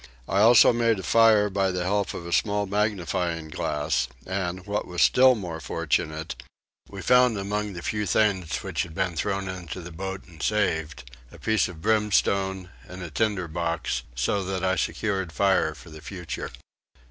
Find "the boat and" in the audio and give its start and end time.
9.79-10.41